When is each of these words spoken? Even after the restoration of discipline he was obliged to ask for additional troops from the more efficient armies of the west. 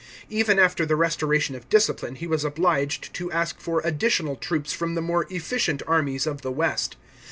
Even 0.31 0.57
after 0.57 0.83
the 0.83 0.95
restoration 0.95 1.53
of 1.53 1.69
discipline 1.69 2.15
he 2.15 2.25
was 2.25 2.43
obliged 2.43 3.13
to 3.13 3.31
ask 3.31 3.59
for 3.59 3.81
additional 3.83 4.35
troops 4.35 4.73
from 4.73 4.95
the 4.95 4.99
more 4.99 5.27
efficient 5.29 5.83
armies 5.85 6.25
of 6.25 6.41
the 6.41 6.51
west. 6.51 6.95